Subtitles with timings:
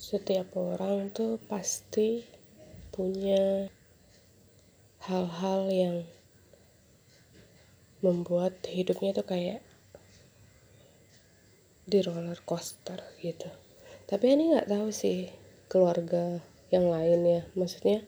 [0.00, 2.24] setiap orang tuh pasti
[2.88, 3.68] punya
[5.04, 5.96] hal-hal yang
[8.00, 9.60] membuat hidupnya tuh kayak
[11.84, 13.52] di roller coaster gitu.
[14.08, 15.28] Tapi ini nggak tahu sih
[15.68, 16.40] keluarga
[16.72, 17.42] yang lain ya.
[17.52, 18.00] Maksudnya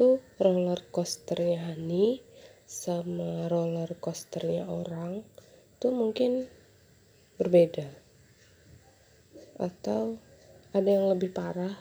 [0.00, 2.24] tuh roller coasternya Hani
[2.64, 5.20] sama roller coasternya orang
[5.76, 6.48] tuh mungkin
[7.36, 7.84] berbeda.
[9.60, 10.24] Atau
[10.74, 11.76] ada yang lebih parah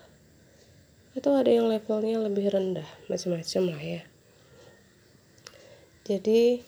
[1.17, 4.01] atau ada yang levelnya lebih rendah macam-macam lah ya.
[6.07, 6.61] Jadi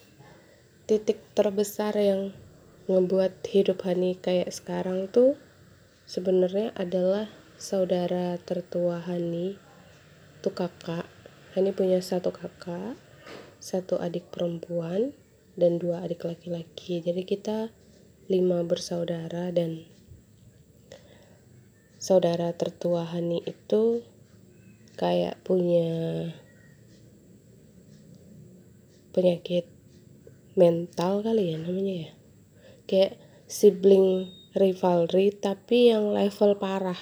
[0.89, 2.33] titik terbesar yang
[2.89, 5.37] ngebuat hidup Hani kayak sekarang tuh
[6.09, 9.55] sebenarnya adalah saudara tertua Hani
[10.41, 11.05] tuh kakak.
[11.53, 12.97] Hani punya satu kakak
[13.59, 15.11] satu adik perempuan
[15.59, 17.03] dan dua adik laki-laki.
[17.03, 17.67] Jadi kita
[18.31, 19.83] lima bersaudara dan
[21.99, 24.07] saudara tertua Hani itu
[24.95, 26.31] kayak punya
[29.11, 29.67] penyakit
[30.55, 32.11] mental kali ya namanya ya.
[32.87, 33.19] Kayak
[33.51, 36.99] sibling rivalry tapi yang level parah.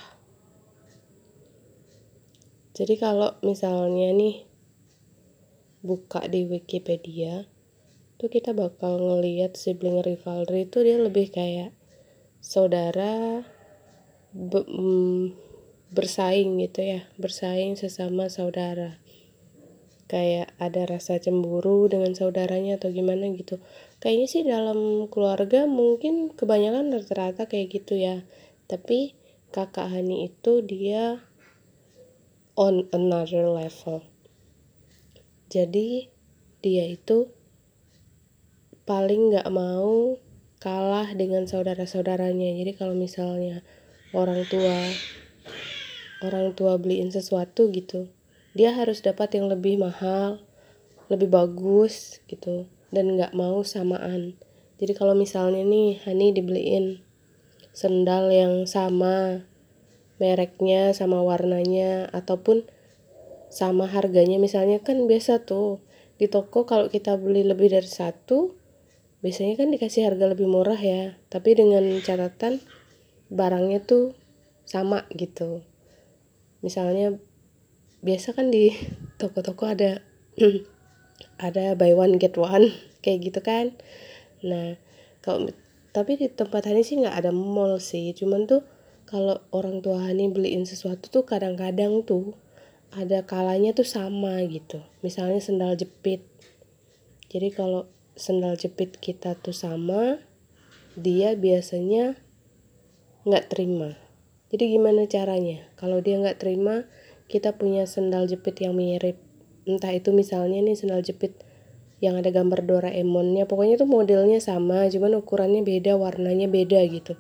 [2.74, 4.46] Jadi kalau misalnya nih
[5.86, 7.46] buka di Wikipedia
[8.18, 11.74] tuh kita bakal ngeliat sibling rivalry itu dia lebih kayak
[12.42, 13.46] saudara
[14.34, 15.36] be, mm,
[15.92, 17.02] bersaing gitu ya.
[17.16, 19.00] Bersaing sesama saudara.
[20.08, 23.60] Kayak ada rasa cemburu dengan saudaranya atau gimana gitu.
[24.00, 28.24] Kayaknya sih dalam keluarga mungkin kebanyakan rata-rata kayak gitu ya.
[28.72, 29.16] Tapi
[29.52, 31.24] kakak Hani itu dia
[32.56, 34.04] on another level.
[35.48, 36.12] Jadi
[36.60, 37.32] dia itu
[38.88, 40.16] paling nggak mau
[40.58, 42.56] kalah dengan saudara-saudaranya.
[42.58, 43.62] Jadi kalau misalnya
[44.14, 44.78] orang tua.
[46.24, 48.10] Orang tua beliin sesuatu gitu.
[48.58, 50.42] Dia harus dapat yang lebih mahal
[51.08, 54.36] lebih bagus gitu dan nggak mau samaan.
[54.78, 57.02] Jadi kalau misalnya nih Hani dibeliin
[57.72, 59.46] sendal yang sama
[60.18, 62.66] mereknya sama warnanya ataupun
[63.54, 65.80] sama harganya misalnya kan biasa tuh
[66.18, 68.58] di toko kalau kita beli lebih dari satu
[69.22, 71.16] biasanya kan dikasih harga lebih murah ya.
[71.32, 72.60] Tapi dengan catatan
[73.28, 74.16] barangnya tuh
[74.68, 75.64] sama gitu.
[76.64, 77.16] Misalnya
[78.04, 78.72] biasa kan di
[79.18, 80.04] toko-toko ada
[81.48, 82.72] ada buy one get one
[83.04, 83.74] kayak gitu kan.
[84.44, 84.78] Nah
[85.24, 85.50] kalau
[85.96, 88.14] tapi di tempat Hani sih nggak ada mall sih.
[88.14, 88.62] Cuman tuh
[89.08, 92.38] kalau orang tua Hani beliin sesuatu tuh kadang-kadang tuh
[92.94, 94.84] ada kalanya tuh sama gitu.
[95.02, 96.24] Misalnya sendal jepit.
[97.28, 100.22] Jadi kalau sendal jepit kita tuh sama
[100.98, 102.18] dia biasanya
[103.28, 104.00] nggak terima.
[104.48, 105.68] Jadi gimana caranya?
[105.76, 106.88] Kalau dia nggak terima,
[107.28, 109.20] kita punya sendal jepit yang mirip.
[109.68, 111.36] Entah itu misalnya nih sendal jepit
[112.00, 117.20] yang ada gambar Doraemonnya, pokoknya tuh modelnya sama, cuman ukurannya beda, warnanya beda gitu.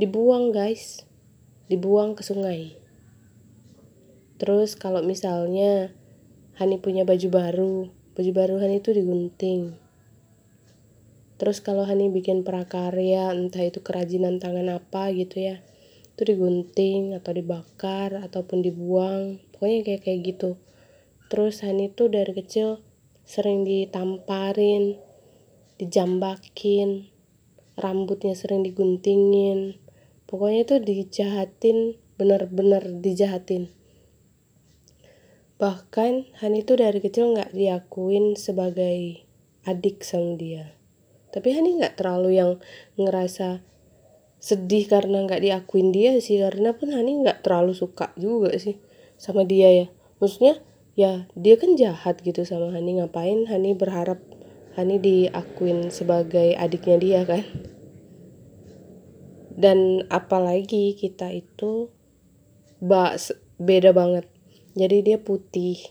[0.00, 1.04] Dibuang guys,
[1.68, 2.80] dibuang ke sungai.
[4.40, 5.92] Terus kalau misalnya
[6.56, 7.76] Hani punya baju baru,
[8.16, 9.83] baju baru Hani itu digunting
[11.34, 15.58] terus kalau Hani bikin prakarya entah itu kerajinan tangan apa gitu ya
[16.14, 20.50] itu digunting atau dibakar ataupun dibuang pokoknya kayak kayak gitu.
[21.26, 22.78] Terus Hani tuh dari kecil
[23.26, 24.94] sering ditamparin
[25.82, 27.10] dijambakin
[27.74, 29.82] rambutnya sering diguntingin
[30.30, 33.74] pokoknya itu dijahatin bener-bener dijahatin.
[35.58, 39.26] Bahkan Hani tuh dari kecil nggak diakuin sebagai
[39.66, 40.73] adik sama dia
[41.34, 42.62] tapi Hani nggak terlalu yang
[42.94, 43.58] ngerasa
[44.38, 46.38] sedih karena nggak diakuin dia sih.
[46.38, 48.78] Karena pun Hani nggak terlalu suka juga sih
[49.18, 49.86] sama dia ya.
[50.22, 50.62] Maksudnya
[50.94, 53.02] ya dia kan jahat gitu sama Hani.
[53.02, 54.22] Ngapain Hani berharap
[54.78, 57.42] Hani diakuin sebagai adiknya dia kan?
[59.58, 61.90] Dan apalagi kita itu
[62.78, 63.18] bak
[63.58, 64.30] beda banget.
[64.78, 65.82] Jadi dia putih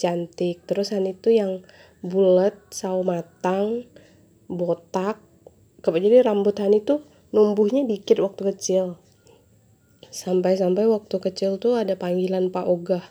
[0.00, 0.64] cantik.
[0.64, 1.52] Terus Hani tuh yang
[2.00, 3.84] bulat sawo matang
[4.54, 5.18] botak.
[5.82, 7.02] Jadi rambut Hani tuh
[7.34, 9.00] numbuhnya dikit waktu kecil.
[10.12, 13.04] Sampai-sampai waktu kecil tuh ada panggilan Pak Ogah.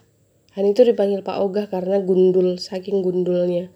[0.53, 3.73] Hani tuh dipanggil Pak Ogah karena gundul saking gundulnya.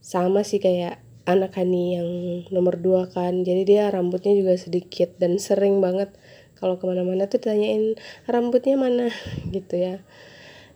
[0.00, 2.10] Sama sih kayak anak Hani yang
[2.48, 3.44] nomor dua kan.
[3.44, 6.12] Jadi dia rambutnya juga sedikit dan sering banget.
[6.56, 9.12] Kalau ke mana-mana tuh tanyain rambutnya mana?
[9.54, 9.94] Gitu ya.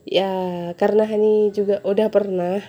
[0.08, 0.32] Ya
[0.76, 2.60] karena Hani juga udah pernah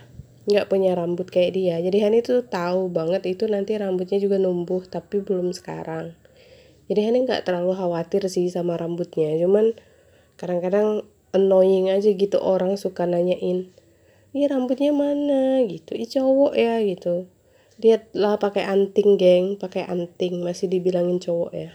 [0.47, 1.75] nggak punya rambut kayak dia.
[1.83, 6.15] Jadi Hani tuh tahu banget itu nanti rambutnya juga numbuh tapi belum sekarang.
[6.87, 9.35] Jadi Hani nggak terlalu khawatir sih sama rambutnya.
[9.35, 9.75] Cuman
[10.39, 11.03] kadang-kadang
[11.35, 13.69] annoying aja gitu orang suka nanyain
[14.29, 15.65] Iya rambutnya mana?
[15.65, 15.97] Gitu.
[15.97, 17.25] Ih cowok ya gitu.
[17.81, 19.57] Dia lah pakai anting geng.
[19.57, 20.45] Pakai anting.
[20.45, 21.73] Masih dibilangin cowok ya.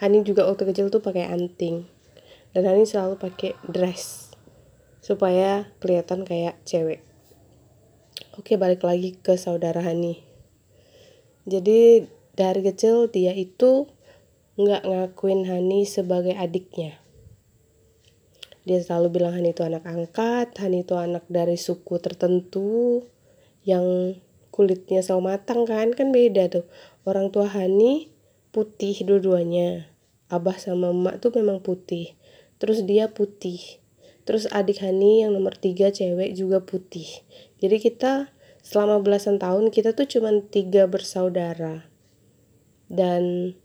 [0.00, 1.84] Hani juga waktu kecil tuh pakai anting.
[2.56, 4.32] Dan Hani selalu pakai dress
[5.04, 7.04] supaya kelihatan kayak cewek
[8.38, 10.20] oke balik lagi ke saudara Hani
[11.48, 12.04] jadi
[12.36, 13.90] dari kecil dia itu
[14.60, 17.00] nggak ngakuin Hani sebagai adiknya
[18.68, 23.02] dia selalu bilang Hani itu anak angkat, Hani itu anak dari suku tertentu
[23.64, 24.14] yang
[24.52, 26.68] kulitnya sawo matang kan, kan beda tuh.
[27.08, 28.12] Orang tua Hani
[28.52, 29.88] putih dua-duanya.
[30.28, 32.14] Abah sama emak tuh memang putih.
[32.60, 33.79] Terus dia putih.
[34.30, 37.26] Terus adik Hani yang nomor tiga cewek juga putih.
[37.58, 38.30] Jadi kita
[38.62, 41.90] selama belasan tahun kita tuh cuma tiga bersaudara.
[42.86, 43.58] Dan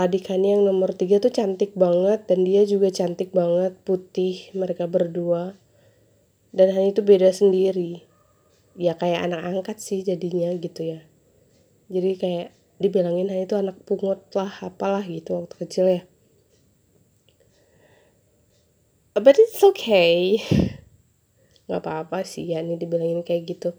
[0.00, 4.88] adik Hani yang nomor tiga tuh cantik banget dan dia juga cantik banget putih mereka
[4.88, 5.58] berdua
[6.56, 8.00] dan Hani itu beda sendiri
[8.80, 11.00] ya kayak anak angkat sih jadinya gitu ya
[11.92, 12.48] jadi kayak
[12.80, 16.02] dibilangin Hani itu anak pungut lah apalah gitu waktu kecil ya
[19.18, 20.38] but it's okay.
[21.66, 23.70] Nggak apa-apa sih ya ini dibilangin kayak gitu.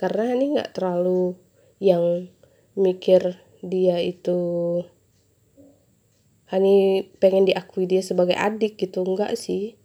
[0.00, 1.36] Karena Hani nggak terlalu
[1.76, 2.28] yang
[2.72, 4.40] mikir dia itu
[6.48, 9.76] Hani pengen diakui dia sebagai adik gitu enggak sih.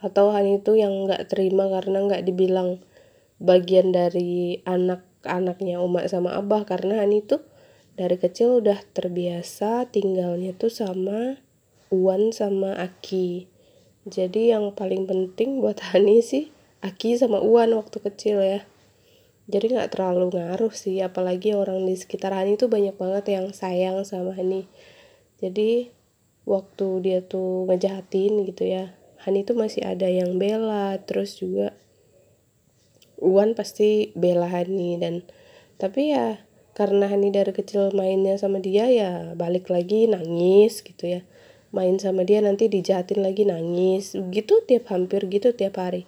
[0.00, 2.80] Atau Hani itu yang enggak terima karena enggak dibilang
[3.40, 6.68] bagian dari anak-anaknya Uma sama Abah.
[6.68, 7.40] Karena Hani itu
[7.96, 11.40] dari kecil udah terbiasa tinggalnya tuh sama
[11.88, 13.55] Uwan sama Aki
[14.06, 18.62] jadi yang paling penting buat Hani sih Aki sama Uwan waktu kecil ya.
[19.50, 24.06] Jadi nggak terlalu ngaruh sih apalagi orang di sekitar Hani tuh banyak banget yang sayang
[24.06, 24.70] sama Hani.
[25.42, 25.90] Jadi
[26.46, 28.94] waktu dia tuh ngejahatin gitu ya
[29.26, 31.74] Hani tuh masih ada yang bela terus juga
[33.18, 35.26] Uwan pasti bela Hani dan
[35.82, 36.38] tapi ya
[36.78, 41.20] karena Hani dari kecil mainnya sama dia ya balik lagi nangis gitu ya
[41.74, 44.12] main sama dia nanti dijahatin lagi nangis.
[44.12, 46.04] Gitu tiap hampir gitu tiap hari.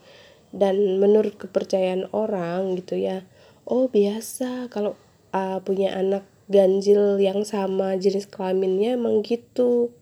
[0.55, 3.25] Dan menurut kepercayaan orang gitu ya
[3.69, 4.97] oh biasa kalau
[5.37, 9.93] uh, punya anak ganjil yang sama jenis kelaminnya emang gitu.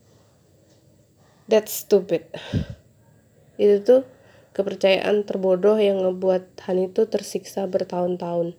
[1.51, 2.31] That's stupid.
[3.59, 4.03] Itu tuh
[4.55, 8.55] kepercayaan terbodoh yang ngebuat Hani tuh tersiksa bertahun-tahun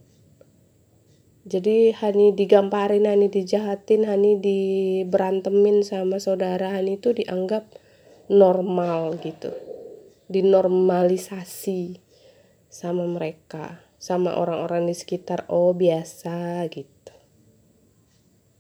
[1.48, 7.72] jadi Hani digamparin Hani dijahatin Hani diberantemin sama saudara Hani itu dianggap
[8.28, 9.56] normal gitu.
[10.28, 12.04] Dinormalisasi
[12.68, 15.48] sama mereka sama orang-orang di sekitar.
[15.48, 17.16] Oh biasa gitu.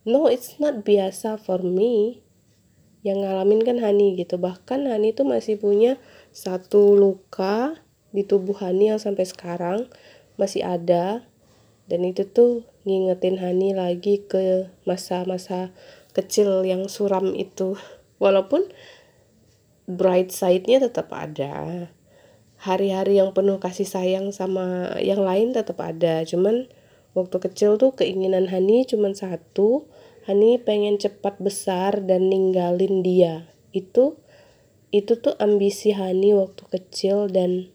[0.07, 2.23] No it's not biasa for me.
[3.03, 4.39] Yang ngalamin kan Hani gitu.
[4.39, 5.99] Bahkan Hani tuh masih punya
[6.31, 7.75] satu luka
[8.15, 9.91] di tubuh Hani yang sampai sekarang
[10.39, 11.27] masih ada.
[11.87, 15.75] Dan itu tuh ngingetin Hani lagi ke masa-masa
[16.15, 17.75] kecil yang suram itu.
[18.17, 18.71] Walaupun
[19.85, 21.87] bright side-nya tetap ada.
[22.57, 26.23] Hari-hari yang penuh kasih sayang sama yang lain tetap ada.
[26.23, 26.71] Cuman
[27.11, 29.85] waktu kecil tuh keinginan Hani cuman satu.
[30.25, 33.47] Hani pengen cepat besar dan ninggalin dia.
[33.75, 34.19] Itu
[34.89, 37.69] itu tuh ambisi Hani waktu kecil dan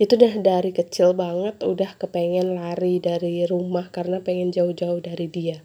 [0.00, 5.60] itu udah dari kecil banget udah kepengen lari dari rumah karena pengen jauh-jauh dari dia.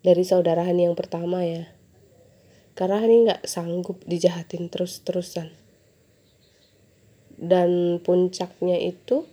[0.00, 1.68] Dari saudara Hani yang pertama ya.
[2.72, 5.52] Karena Hani nggak sanggup dijahatin terus-terusan.
[7.36, 9.28] Dan puncaknya itu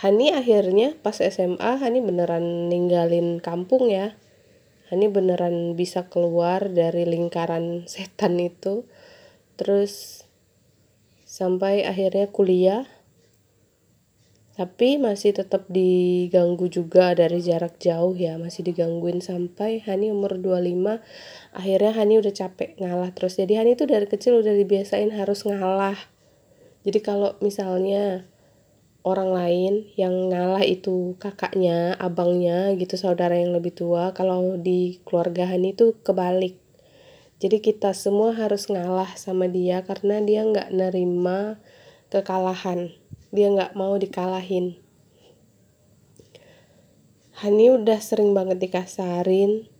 [0.00, 4.16] Hani akhirnya pas SMA Hani beneran ninggalin kampung ya.
[4.88, 8.88] Hani beneran bisa keluar dari lingkaran setan itu.
[9.60, 10.24] Terus
[11.28, 12.88] sampai akhirnya kuliah
[14.56, 20.98] tapi masih tetap diganggu juga dari jarak jauh ya masih digangguin sampai Hani umur 25
[21.54, 25.94] akhirnya Hani udah capek ngalah terus jadi Hani tuh dari kecil udah dibiasain harus ngalah
[26.82, 28.26] jadi kalau misalnya
[29.06, 34.12] orang lain yang ngalah itu kakaknya, abangnya gitu, saudara yang lebih tua.
[34.12, 36.67] Kalau di keluarga Hani itu kebalik.
[37.38, 41.62] Jadi kita semua harus ngalah sama dia karena dia nggak nerima
[42.10, 42.90] kekalahan.
[43.30, 44.74] Dia nggak mau dikalahin.
[47.38, 49.70] Hani udah sering banget dikasarin,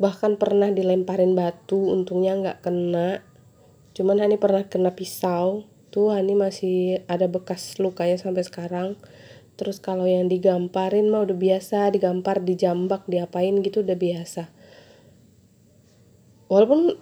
[0.00, 3.20] bahkan pernah dilemparin batu, untungnya nggak kena.
[3.92, 8.96] Cuman Hani pernah kena pisau, tuh Hani masih ada bekas lukanya sampai sekarang
[9.54, 14.50] terus kalau yang digamparin mah udah biasa digampar dijambak diapain gitu udah biasa
[16.48, 16.96] walaupun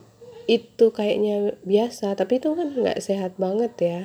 [0.51, 4.01] itu kayaknya biasa tapi itu kan nggak sehat banget ya.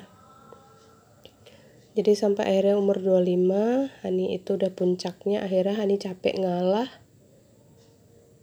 [1.97, 6.85] Jadi sampai akhirnya umur 25 Hani itu udah puncaknya akhirnya Hani capek ngalah.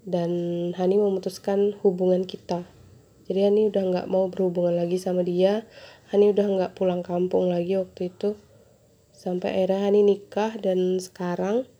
[0.02, 0.30] Dan
[0.74, 2.66] Hani memutuskan hubungan kita.
[3.30, 5.70] Jadi Hani udah nggak mau berhubungan lagi sama dia.
[6.10, 8.34] Hani udah nggak pulang kampung lagi waktu itu.
[9.14, 11.70] Sampai akhirnya Hani nikah dan sekarang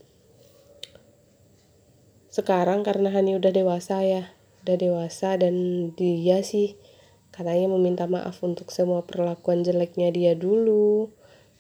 [2.31, 4.31] sekarang karena Hani udah dewasa ya
[4.65, 5.53] udah dewasa dan
[5.93, 6.81] dia sih
[7.29, 11.13] katanya meminta maaf untuk semua perlakuan jeleknya dia dulu.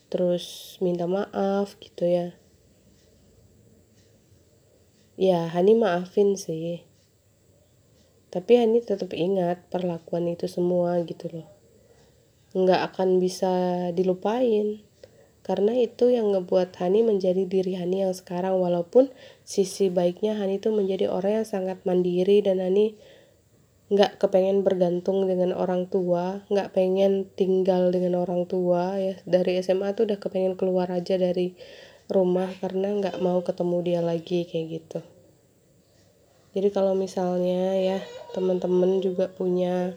[0.09, 2.33] Terus minta maaf gitu ya.
[5.21, 6.81] Ya Hani maafin sih.
[8.33, 11.49] Tapi Hani tetap ingat perlakuan itu semua gitu loh.
[12.57, 13.53] Nggak akan bisa
[13.93, 14.81] dilupain
[15.45, 19.13] karena itu yang ngebuat Hani menjadi diri Hani yang sekarang walaupun
[19.45, 22.97] sisi baiknya Hani itu menjadi orang yang sangat mandiri dan Hani
[23.93, 29.21] nggak kepengen bergantung dengan orang tua nggak pengen tinggal dengan orang tua ya.
[29.29, 31.53] Dari SMA tuh udah kepengen keluar aja dari
[32.09, 35.01] rumah karena nggak mau ketemu dia lagi kayak gitu.
[36.57, 37.99] Jadi kalau misalnya ya
[38.33, 39.93] teman-teman juga punya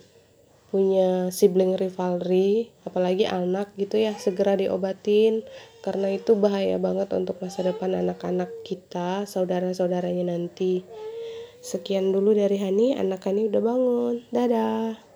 [0.67, 5.47] punya sibling rivalry apalagi anak gitu ya segera diobatin.
[5.79, 10.83] Karena itu bahaya banget untuk masa depan anak-anak kita saudara-saudaranya nanti.
[11.63, 14.15] Sekian dulu dari Hani anak Hani udah bangun.
[14.29, 15.06] Dadah